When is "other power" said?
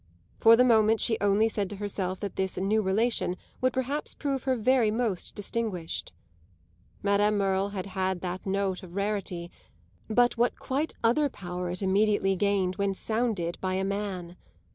11.03-11.69